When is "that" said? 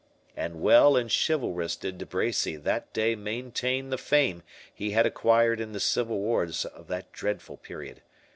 2.55-2.91, 6.87-7.11